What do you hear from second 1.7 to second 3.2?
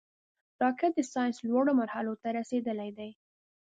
مرحلو ته رسېدلی دی